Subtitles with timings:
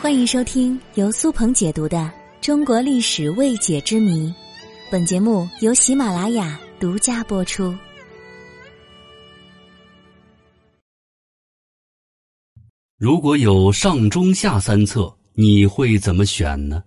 [0.00, 1.98] 欢迎收听由苏鹏解读的
[2.40, 4.28] 《中国历史未解之谜》，
[4.90, 7.76] 本节目由喜马拉雅独家播出。
[12.96, 16.82] 如果有上中下三策，你会怎么选呢？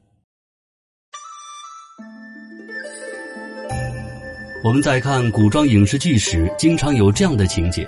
[4.64, 7.88] 我们在看古装影视剧时，经常有这样的情节。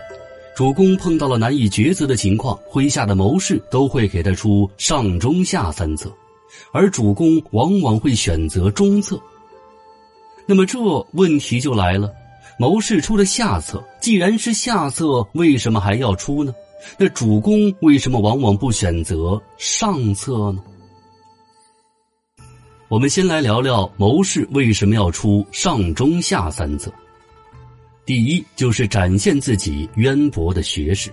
[0.56, 6.10] 主公碰到了难以抉择的情况，麾下的谋士都会给他出上中下三策，
[6.72, 9.20] 而主公往往会选择中策。
[10.46, 10.80] 那么这
[11.12, 12.10] 问题就来了：
[12.58, 16.56] 谋士出了下策，既然是下策，为什么还要出呢？
[16.98, 20.64] 那主公为什么往往不选择上策呢？
[22.88, 26.90] 我们先来聊聊谋士为什么要出上中下三策。
[28.06, 31.12] 第一就是展现自己渊博的学识。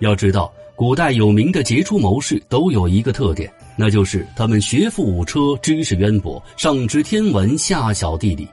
[0.00, 8.46] 要知道，古代有名的杰出谋士都有一个特点，那就是他们学富五车，知识渊博，上知天文，下晓地理，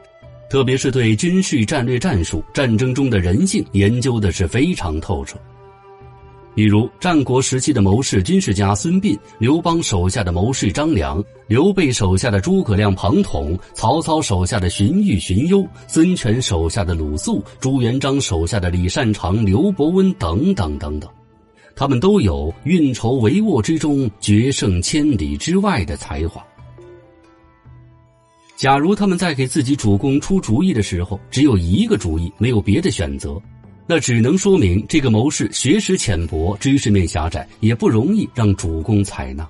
[0.50, 5.38] 特别是对军事战略、战术、战争中的人性研究的是非常透彻。
[6.56, 21.10] 比如战国时期的谋士、军事家孙膑，刘邦手下的谋士张良，刘备手下的诸葛亮、庞统，曹操手下的荀彧、荀攸，孙权手下的鲁肃，朱元璋手下的李善长、刘伯温等等等等，
[21.76, 26.46] 他们都有运筹帷幄之中决胜千里之外的才华。
[28.56, 33.42] 假如他们在给自己主公出主意的时候，只有一个主意，没有别的选择。
[33.86, 39.48] 那只能说明这个谋士学识浅薄，知识面狭窄，也不容易让主公采纳。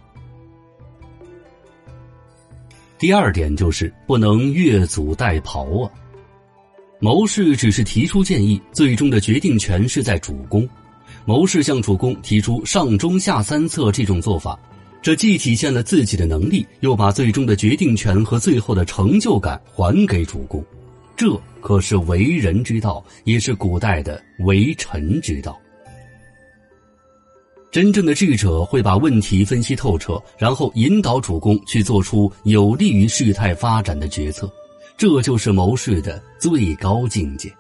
[2.98, 5.92] 第二点就是不能越俎代庖啊！
[7.00, 10.68] 谋士只是提出建议，最终的决定权是在主公。
[11.26, 14.58] 谋士向主公提出上中下三策这种做法，
[15.02, 20.64] 这既体现了自己的能力，又把最终的决定权和最后的成就感还给主公。
[21.16, 25.58] 这可是为人之道，也是古代的为臣之道。
[27.72, 34.52] 真正的智者会把问题分析透彻，然后引导主公去做出有利于事态发展的决策，
[34.98, 37.52] 这就是谋士的最高境界。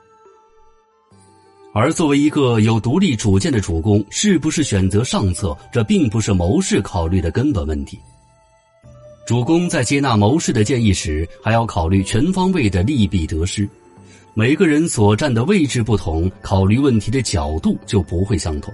[1.73, 7.97] 而作为一个有独立主见的主公，是不是选择上策，这并不是谋士考虑的根本问题。
[9.25, 13.67] 主公在接纳谋士的建议时，还要考虑全方位的利弊得失。
[14.35, 18.73] 每个人所站的位置不同，考虑问题的角度就不会相同。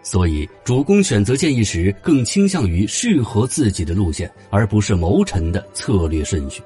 [0.00, 6.62] 所以，主公选择建议时，更倾向于适合自己的路线，而不是谋臣的策略顺序。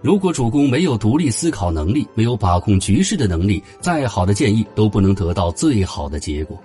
[0.00, 6.56] 如果主公没有独立思考能力，没有把控局势的能力，再好的建议都不能得到最好的结果。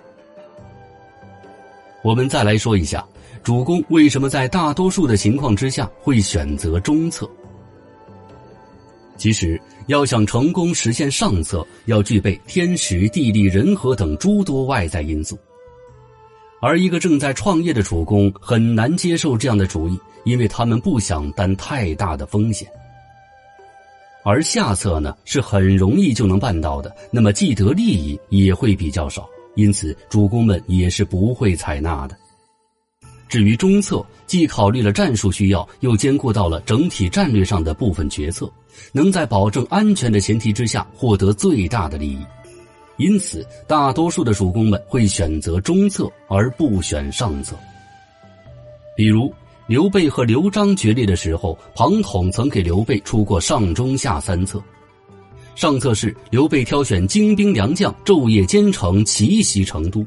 [2.04, 3.04] 我们再来说一下。
[3.44, 7.30] 主公为什么在大多数的情况之下会选择中策？
[9.18, 15.38] 其实，要想成功实现上策，要具备天时、地利、人和等诸多外在因素。
[16.62, 22.68] 而一个正在创业的主公很难接受这样的主意，因为他们不想担太大的风险。
[24.24, 32.18] 而下策呢，是很容易就能办到的，那么既得利益也会比较少，因此主公们也是不会采纳的。
[33.28, 38.50] 至于中策，既考虑了战术需要，又兼顾到了整体战略上的部分决策，
[38.92, 42.20] 能在保证安全的前提之下获得最大的利益，
[42.98, 47.56] 因此大多数的主公们会选择中策而不选上策。
[48.96, 49.32] 比如
[49.68, 54.62] 刘备和刘璋决裂的时候，庞统曾给刘备出过上中下三策。
[55.54, 60.06] 上策是刘备挑选精兵良将，昼夜兼程奇袭成都。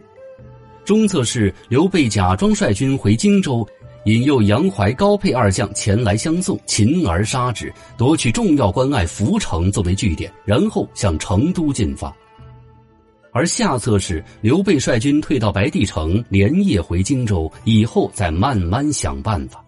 [0.84, 3.66] 中策是刘备假装率军回荆州，
[4.04, 12.14] 引诱杨怀、高沛二将前来相送，擒而杀之，夺取重要关隘涪城作为据点，然后向成都进发。
[13.32, 19.65] 而下策是刘备率军退到白帝城，连夜回荆州，以后再慢慢想办法。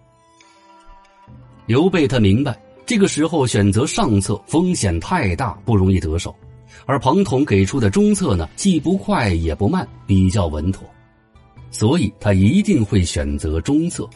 [1.66, 6.34] 刘备他明白，这个时候选择上策风险太大，不容易得手；
[6.86, 10.84] 而庞统给出的中策呢，既不快也不慢，比较稳妥。
[11.72, 14.08] 所以他一定会选择中策。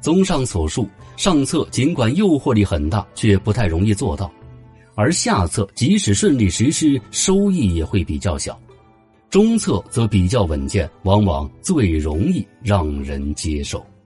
[0.00, 4.28] 综上所述，上策尽管诱惑力很大，却不太容易做到；
[4.94, 8.58] 而下策即使顺利实施，收益也会比较小。
[9.28, 13.84] 中策则比较稳健，往往最容易让人接受。